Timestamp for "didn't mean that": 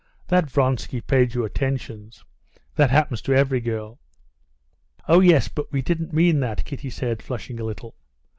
5.83-6.65